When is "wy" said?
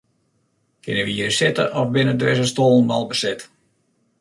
1.07-1.13